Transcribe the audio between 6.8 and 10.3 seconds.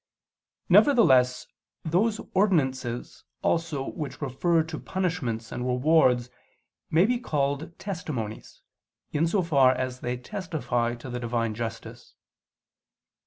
may be called "testimonies," in so far as they